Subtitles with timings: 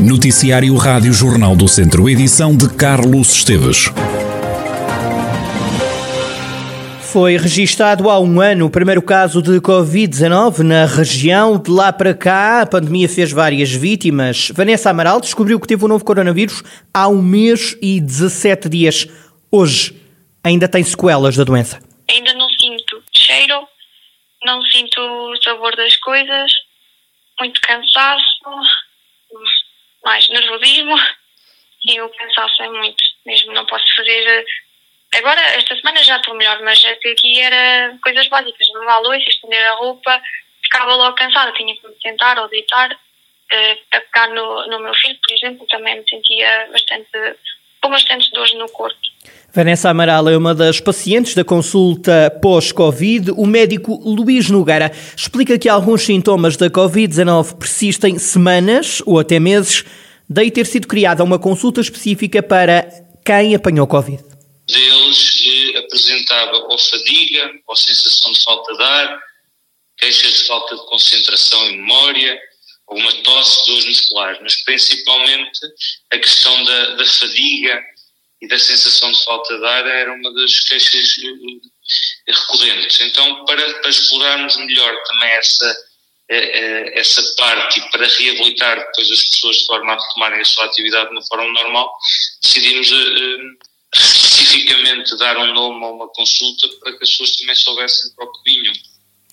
[0.00, 3.84] Noticiário Rádio Jornal do Centro, edição de Carlos Esteves.
[7.02, 11.58] Foi registado há um ano o primeiro caso de Covid-19 na região.
[11.58, 14.50] De lá para cá, a pandemia fez várias vítimas.
[14.54, 16.62] Vanessa Amaral descobriu que teve o um novo coronavírus
[16.94, 19.06] há um mês e 17 dias.
[19.52, 20.00] Hoje,
[20.42, 21.78] ainda tem sequelas da doença.
[22.08, 23.68] Ainda não sinto cheiro,
[24.46, 26.52] não sinto o sabor das coisas,
[27.38, 28.40] muito cansaço,
[30.04, 30.96] mais nervosismo
[31.84, 33.02] e o cansaço é muito.
[33.26, 34.46] Mesmo não posso fazer
[35.12, 38.68] Agora, esta semana já estou melhor, mas até aqui era coisas básicas.
[38.74, 40.22] Lavar a louça, estender a roupa,
[40.62, 41.52] ficava logo cansada.
[41.52, 42.92] Tinha que me sentar ou deitar.
[42.92, 47.10] Uh, a pegar no, no meu filho, por exemplo, também me sentia bastante,
[47.82, 49.00] com bastantes dores no corpo.
[49.52, 53.32] Vanessa Amaral é uma das pacientes da consulta pós-Covid.
[53.32, 59.84] O médico Luís Nogueira explica que alguns sintomas da Covid-19 persistem semanas ou até meses,
[60.28, 62.88] daí ter sido criada uma consulta específica para
[63.24, 64.30] quem apanhou Covid
[64.70, 69.20] deles eh, apresentava ou fadiga, ou sensação de falta de ar,
[69.98, 72.40] queixas de falta de concentração e memória,
[72.88, 75.60] alguma tosse, dores musculares, mas principalmente
[76.12, 77.82] a questão da, da fadiga
[78.40, 83.00] e da sensação de falta de ar era uma das queixas eh, recorrentes.
[83.00, 85.76] Então, para, para explorarmos melhor também essa,
[86.30, 90.64] eh, essa parte e para reabilitar depois as pessoas de forma a retomarem a sua
[90.64, 91.92] atividade de uma forma normal,
[92.42, 92.90] decidimos
[93.94, 98.32] especificamente dar um nome a uma consulta para que as pessoas também soubessem para o
[98.32, 98.72] que vinham.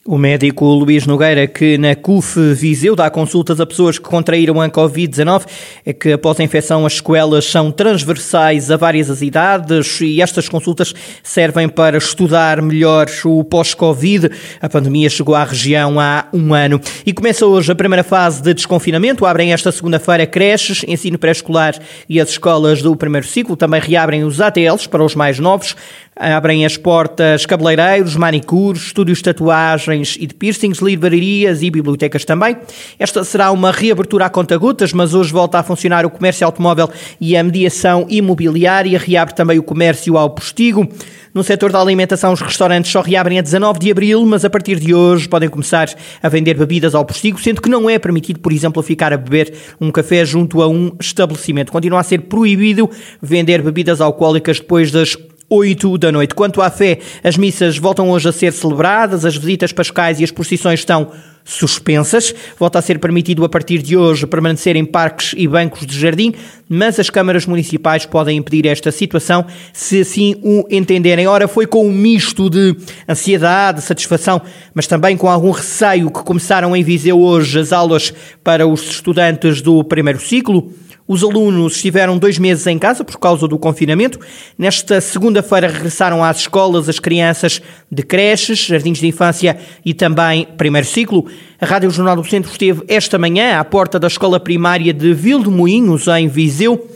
[0.09, 4.69] O médico Luís Nogueira, que na CUF Viseu dá consultas a pessoas que contraíram a
[4.69, 5.45] Covid-19,
[5.85, 10.95] é que após a infecção as sequelas são transversais a várias idades e estas consultas
[11.21, 14.31] servem para estudar melhor o pós-Covid.
[14.61, 18.53] A pandemia chegou à região há um ano e começa hoje a primeira fase de
[18.53, 19.25] desconfinamento.
[19.25, 21.75] Abrem esta segunda-feira creches, ensino pré-escolar
[22.07, 23.57] e as escolas do primeiro ciclo.
[23.57, 25.75] Também reabrem os ATLs para os mais novos.
[26.19, 32.57] Abrem as portas cabeleireiros, manicures, estúdios de tatuagens e de piercings, livrarias e bibliotecas também.
[32.97, 36.89] Esta será uma reabertura a conta-gotas, mas hoje volta a funcionar o comércio automóvel
[37.21, 38.97] e a mediação imobiliária.
[38.97, 40.87] Reabre também o comércio ao postigo.
[41.33, 44.79] No setor da alimentação, os restaurantes só reabrem a 19 de abril, mas a partir
[44.79, 45.87] de hoje podem começar
[46.23, 49.53] a vender bebidas ao postigo, sendo que não é permitido, por exemplo, ficar a beber
[49.79, 51.71] um café junto a um estabelecimento.
[51.71, 52.89] Continua a ser proibido
[53.21, 55.15] vender bebidas alcoólicas depois das
[55.49, 56.35] 8 da noite.
[56.35, 60.31] Quanto à fé, as missas voltam hoje a ser celebradas, as visitas pascais e as
[60.31, 61.11] procissões estão
[61.47, 62.35] suspensas.
[62.59, 66.33] Volta a ser permitido a partir de hoje permanecer em parques e bancos de jardim,
[66.67, 71.25] mas as câmaras municipais podem impedir esta situação se assim o entenderem.
[71.25, 72.75] Ora, foi com um misto de
[73.07, 74.41] ansiedade, satisfação,
[74.73, 79.61] mas também com algum receio que começaram em Viseu hoje as aulas para os estudantes
[79.61, 80.73] do primeiro ciclo.
[81.07, 84.19] Os alunos estiveram dois meses em casa por causa do confinamento.
[84.57, 90.85] Nesta segunda-feira regressaram às escolas as crianças de creches, jardins de infância e também primeiro
[90.85, 91.25] ciclo.
[91.59, 96.07] A Rádio Jornal do Centro esteve esta manhã à porta da escola primária de Vildemoinhos,
[96.07, 96.87] em Viseu.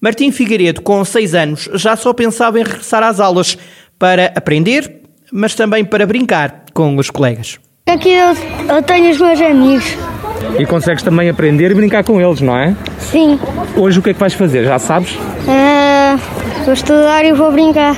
[0.00, 3.56] Martim Figueiredo, com seis anos, já só pensava em regressar às aulas
[3.98, 5.00] para aprender,
[5.32, 7.58] mas também para brincar com os colegas.
[7.86, 8.34] Aqui eu,
[8.74, 9.84] eu tenho os meus amigos.
[10.58, 12.76] E consegues também aprender e brincar com eles, não é?
[12.98, 13.38] Sim.
[13.76, 14.64] Hoje o que é que vais fazer?
[14.64, 15.14] Já sabes?
[15.14, 16.18] Uh,
[16.64, 17.96] vou estudar e vou brincar.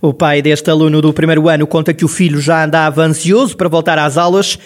[0.00, 3.68] O pai deste aluno do primeiro ano conta que o filho já andava ansioso para
[3.68, 4.58] voltar às aulas.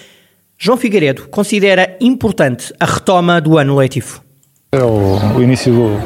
[0.61, 4.21] João Figueiredo considera importante a retoma do ano letivo.
[4.73, 5.97] É o, o início do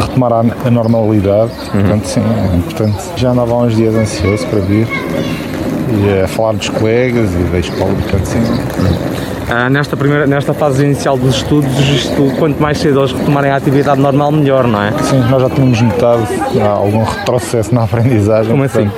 [0.00, 1.80] retomar a, a normalidade, uhum.
[1.80, 3.04] portanto sim, é importante.
[3.16, 7.58] Já andava há uns dias ansioso para vir e a falar dos colegas e da
[7.60, 8.38] escola, portanto sim.
[8.38, 9.24] Uhum.
[9.48, 13.56] Ah, nesta, primeira, nesta fase inicial dos estudos, isto, quanto mais cedo eles retomarem a
[13.56, 14.90] atividade normal, melhor, não é?
[15.04, 16.26] Sim, nós já tínhamos notado
[16.60, 18.50] algum retrocesso na aprendizagem.
[18.50, 18.90] Como assim?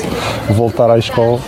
[0.48, 1.38] Voltar à escola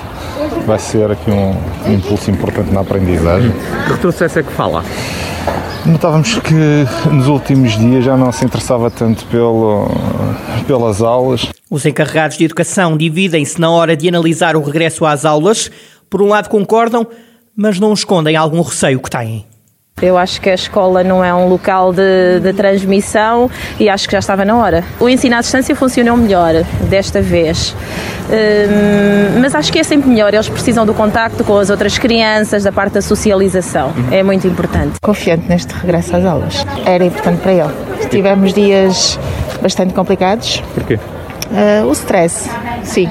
[0.67, 1.55] vai ser aqui um,
[1.87, 3.53] um impulso importante na aprendizagem.
[3.87, 4.85] Que retrocesso é que fala?
[5.87, 9.89] Notávamos que nos últimos dias já não se interessava tanto pelo,
[10.67, 11.49] pelas aulas.
[11.71, 15.71] Os encarregados de educação dividem-se na hora de analisar o regresso às aulas.
[16.11, 17.07] Por um lado, concordam
[17.61, 19.45] mas não escondem algum receio que têm.
[20.01, 24.13] Eu acho que a escola não é um local de, de, transmissão e acho que
[24.13, 24.85] já estava na hora.
[25.01, 26.55] O ensino à distância funcionou melhor
[26.89, 27.75] desta vez,
[28.31, 30.33] hum, mas acho que é sempre melhor.
[30.33, 33.93] Eles precisam do contacto com as outras crianças, da parte da socialização.
[34.11, 34.99] É muito importante.
[35.03, 36.65] Confiante neste regresso às aulas.
[36.85, 37.73] Era importante para ele.
[38.11, 39.19] Tivemos dias
[39.61, 40.63] bastante complicados.
[40.75, 40.99] Porquê?
[41.51, 42.49] Uh, o stress,
[42.85, 43.09] sim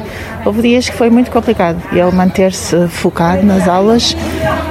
[0.47, 4.15] Houve dias que foi muito complicado ele manter-se focado nas aulas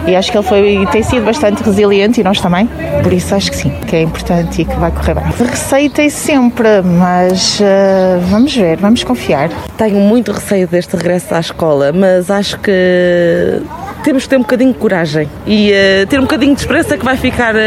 [0.06, 2.66] e acho que ele foi, tem sido bastante resiliente e nós também,
[3.02, 5.24] por isso acho que sim, que é importante e que vai correr bem.
[5.24, 9.50] Receio tem sempre, mas uh, vamos ver, vamos confiar.
[9.76, 13.60] Tenho muito receio deste regresso à escola, mas acho que
[14.06, 17.04] temos que ter um bocadinho de coragem e uh, ter um bocadinho de esperança que
[17.04, 17.58] vai ficar uh,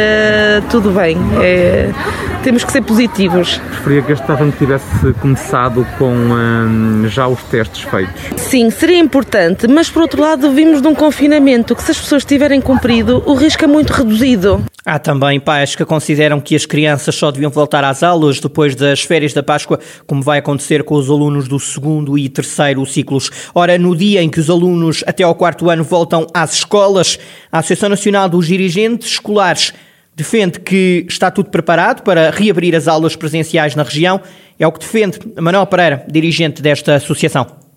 [0.70, 1.18] tudo bem.
[1.44, 1.90] É,
[2.44, 3.58] temos que ser positivos.
[3.58, 8.22] Preferia que este ano tivesse começado com hum, já os testes feitos.
[8.38, 12.24] Sim, seria importante, mas por outro lado vimos de um confinamento que se as pessoas
[12.24, 14.64] tiverem cumprido, o risco é muito reduzido.
[14.86, 19.02] Há também pais que consideram que as crianças só deviam voltar às aulas depois das
[19.02, 19.78] férias da Páscoa,
[20.08, 23.30] como vai acontecer com os alunos do segundo e terceiro ciclos.
[23.54, 27.20] Ora, no dia em que os alunos até ao quarto ano voltam às escolas,
[27.52, 29.74] a Associação Nacional dos Dirigentes Escolares
[30.16, 34.22] defende que está tudo preparado para reabrir as aulas presenciais na região.
[34.58, 37.69] É o que defende Manuel Pereira, dirigente desta associação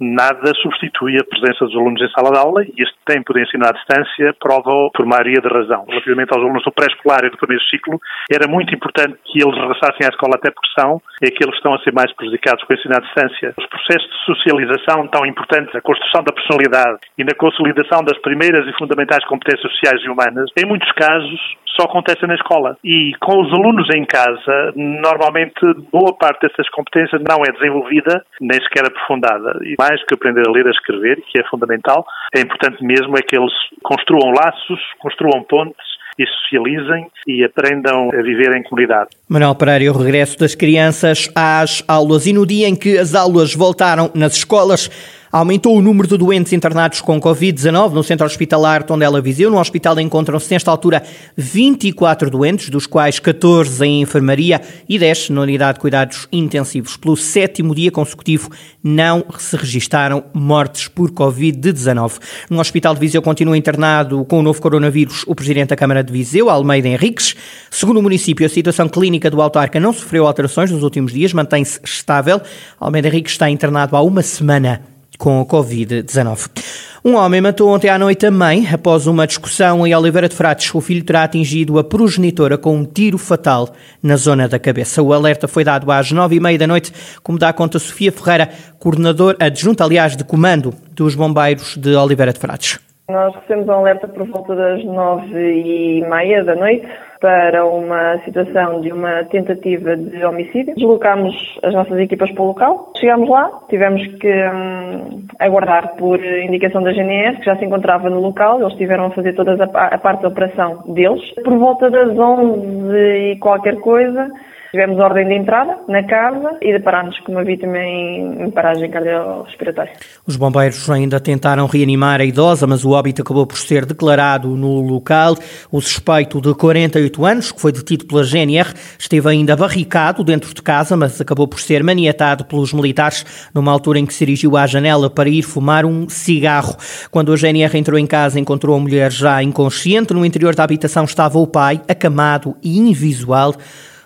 [0.00, 3.64] nada substitui a presença dos alunos em sala de aula e este tempo de ensino
[3.66, 5.84] à distância prova por maioria de razão.
[5.88, 7.98] Relativamente aos alunos do pré-escolar e do primeiro ciclo,
[8.30, 11.80] era muito importante que eles regressassem à escola até porque são aqueles que estão a
[11.80, 13.54] ser mais prejudicados com o ensino à distância.
[13.56, 18.66] Os processos de socialização tão importantes, a construção da personalidade e na consolidação das primeiras
[18.68, 21.40] e fundamentais competências sociais e humanas, em muitos casos
[21.76, 22.76] só acontece na escola.
[22.82, 25.60] E com os alunos em casa, normalmente
[25.92, 29.58] boa parte dessas competências não é desenvolvida, nem sequer aprofundada.
[29.62, 32.04] E mais que aprender a ler a escrever, que é fundamental,
[32.34, 33.52] é importante mesmo é que eles
[33.82, 35.86] construam laços, construam pontes
[36.18, 39.10] e socializem e aprendam a viver em comunidade.
[39.28, 43.54] Manuel Pereira, o regresso das crianças às aulas e no dia em que as aulas
[43.54, 44.88] voltaram nas escolas,
[45.36, 49.50] Aumentou o número de doentes internados com Covid-19 no centro hospitalar Tondela Viseu.
[49.50, 51.02] No hospital encontram-se, nesta altura,
[51.36, 56.96] 24 doentes, dos quais 14 em enfermaria e 10 na unidade de cuidados intensivos.
[56.96, 58.48] Pelo sétimo dia consecutivo,
[58.82, 62.18] não se registaram mortes por Covid-19.
[62.48, 66.14] No hospital de Viseu continua internado com o novo coronavírus o presidente da Câmara de
[66.14, 67.36] Viseu, Almeida Henriques.
[67.70, 71.78] Segundo o município, a situação clínica do autarca não sofreu alterações nos últimos dias, mantém-se
[71.84, 72.40] estável.
[72.80, 76.96] Almeida Henriques está internado há uma semana com a Covid-19.
[77.04, 80.74] Um homem matou ontem à noite a mãe após uma discussão em Oliveira de Frades.
[80.74, 83.68] O filho terá atingido a progenitora com um tiro fatal
[84.02, 85.02] na zona da cabeça.
[85.02, 86.92] O alerta foi dado às nove e meia da noite,
[87.22, 88.48] como dá conta Sofia Ferreira,
[88.78, 92.80] coordenador adjunta, aliás, de comando dos bombeiros de Oliveira de Frades.
[93.08, 96.88] Nós recebemos um alerta por volta das nove e meia da noite
[97.20, 100.74] para uma situação de uma tentativa de homicídio.
[100.74, 102.92] Deslocámos as nossas equipas para o local.
[102.98, 108.20] Chegámos lá, tivemos que hum, aguardar por indicação da GNR, que já se encontrava no
[108.20, 108.60] local.
[108.60, 111.22] Eles tiveram a fazer toda a, a parte da operação deles.
[111.44, 114.30] Por volta das onze e qualquer coisa,
[114.76, 119.92] Tivemos ordem de entrada na casa e deparámos com uma vítima em, paragem cardiorrespiratória.
[120.26, 124.82] Os bombeiros ainda tentaram reanimar a idosa, mas o óbito acabou por ser declarado no
[124.82, 125.34] local.
[125.70, 130.62] O suspeito de 48 anos, que foi detido pela GNR, esteve ainda barricado dentro de
[130.62, 133.24] casa, mas acabou por ser maniatado pelos militares
[133.54, 136.76] numa altura em que se dirigiu à janela para ir fumar um cigarro.
[137.10, 140.12] Quando a GNR entrou em casa, encontrou a mulher já inconsciente.
[140.12, 143.54] No interior da habitação estava o pai, acamado e invisual.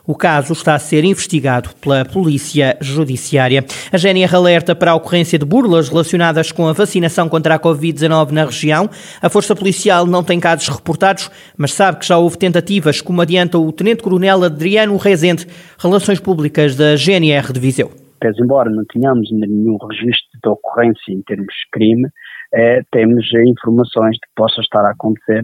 [0.07, 3.65] O caso está a ser investigado pela Polícia Judiciária.
[3.93, 8.31] A GNR alerta para a ocorrência de burlas relacionadas com a vacinação contra a Covid-19
[8.31, 8.89] na região.
[9.21, 13.59] A Força Policial não tem casos reportados, mas sabe que já houve tentativas, como adianta
[13.59, 15.47] o Tenente-Coronel Adriano Rezende,
[15.79, 17.91] Relações Públicas da GNR de Viseu.
[18.21, 22.09] Pese embora não tenhamos nenhum registro de ocorrência em termos de crime,
[22.53, 25.43] é, temos informações de que possa estar a acontecer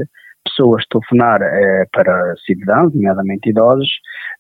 [0.48, 3.88] pessoas telefonar é, para cidadãos, nomeadamente idosos,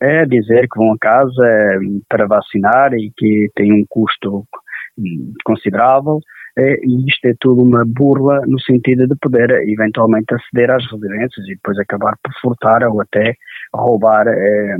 [0.00, 4.46] é dizer que vão a casa é, para vacinar e que tem um custo
[4.98, 6.20] hum, considerável.
[6.58, 11.46] É, e isto é tudo uma burla no sentido de poder eventualmente aceder às residências
[11.46, 13.34] e depois acabar por furtar ou até
[13.74, 14.24] roubar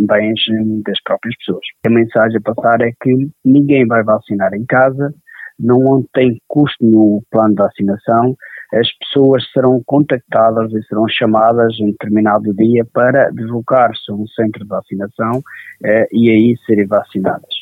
[0.08, 0.40] bens
[0.86, 1.60] das próprias pessoas.
[1.86, 5.12] A mensagem a passar é que ninguém vai vacinar em casa,
[5.58, 8.34] não tem custo no plano de vacinação,
[8.72, 14.62] as pessoas serão contactadas e serão chamadas em determinado dia para deslocar-se a um centro
[14.62, 15.42] de vacinação
[15.84, 17.55] eh, e aí serem vacinadas.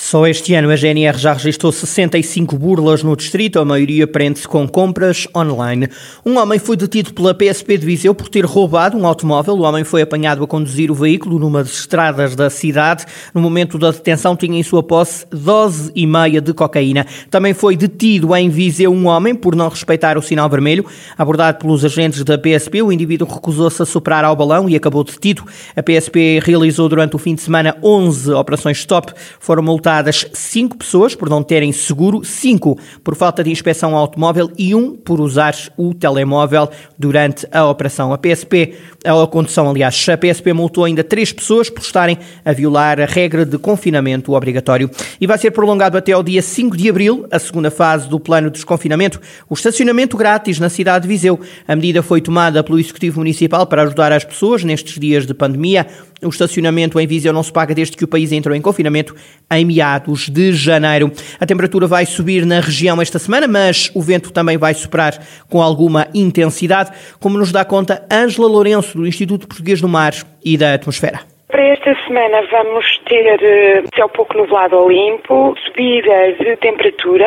[0.00, 4.66] Só este ano a GNR já registrou 65 burlas no distrito, a maioria prende-se com
[4.68, 5.88] compras online.
[6.24, 9.54] Um homem foi detido pela PSP de Viseu por ter roubado um automóvel.
[9.56, 13.04] O homem foi apanhado a conduzir o veículo numa das estradas da cidade.
[13.34, 17.04] No momento da detenção tinha em sua posse dose e meia de cocaína.
[17.28, 20.86] Também foi detido em Viseu um homem por não respeitar o sinal vermelho.
[21.18, 25.42] Abordado pelos agentes da PSP, o indivíduo recusou-se a superar ao balão e acabou detido.
[25.74, 29.12] A PSP realizou durante o fim de semana 11 operações stop.
[29.40, 34.02] Foram multados multadas 5 pessoas por não terem seguro, 5 por falta de inspeção ao
[34.02, 36.68] automóvel e 1 por usar o telemóvel
[36.98, 38.12] durante a operação.
[38.12, 43.00] A PSP, a condução, aliás, a PSP multou ainda 3 pessoas por estarem a violar
[43.00, 44.90] a regra de confinamento obrigatório.
[45.18, 48.48] E vai ser prolongado até ao dia 5 de abril, a segunda fase do plano
[48.48, 49.18] de desconfinamento,
[49.48, 51.40] o estacionamento grátis na cidade de Viseu.
[51.66, 55.86] A medida foi tomada pelo Executivo Municipal para ajudar as pessoas nestes dias de pandemia.
[56.22, 59.14] O estacionamento em Viseu não se paga desde que o país entrou em confinamento
[59.52, 61.10] em meados de janeiro.
[61.40, 65.14] A temperatura vai subir na região esta semana, mas o vento também vai soprar
[65.48, 70.12] com alguma intensidade, como nos dá conta Ângela Lourenço, do Instituto Português do Mar
[70.44, 71.20] e da Atmosfera.
[71.48, 77.26] Para esta semana vamos ter eh, céu pouco nublado ou limpo, subida de temperatura,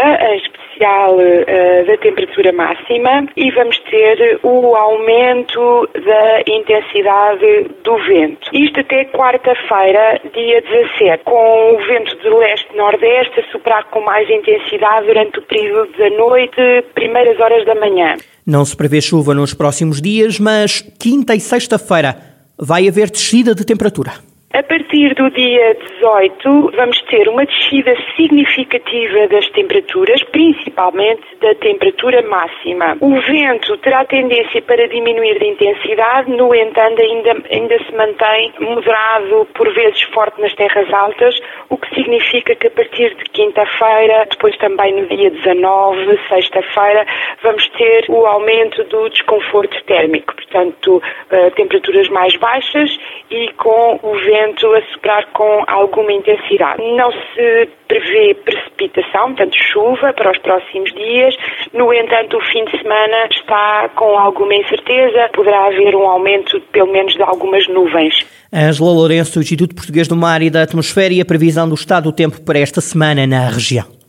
[0.71, 8.49] especial uh, da temperatura máxima, e vamos ter o aumento da intensidade do vento.
[8.53, 15.07] Isto até quarta-feira, dia 17, com o vento de leste-nordeste a soprar com mais intensidade
[15.07, 18.15] durante o período da noite, primeiras horas da manhã.
[18.45, 22.15] Não se prevê chuva nos próximos dias, mas quinta e sexta-feira
[22.57, 24.30] vai haver descida de temperatura.
[24.53, 32.21] A partir do dia 18, vamos ter uma descida significativa das temperaturas, principalmente da temperatura
[32.23, 32.97] máxima.
[32.99, 39.47] O vento terá tendência para diminuir de intensidade, no entanto, ainda, ainda se mantém moderado,
[39.53, 41.39] por vezes forte nas terras altas,
[41.69, 47.07] o que significa que a partir de quinta-feira, depois também no dia 19, sexta-feira,
[47.41, 54.13] vamos ter o aumento do desconforto térmico, portanto, uh, temperaturas mais baixas e com o
[54.15, 56.81] vento a soprar com alguma intensidade.
[56.81, 61.35] Não se prevê precipitação, portanto, chuva para os próximos dias.
[61.73, 66.91] No entanto, o fim de semana está com alguma incerteza, poderá haver um aumento, pelo
[66.91, 68.25] menos, de algumas nuvens.
[68.53, 72.03] Ângela Lourenço, do Instituto Português do Mar e da Atmosfera e a previsão do estado
[72.03, 74.00] do tempo para esta semana na região.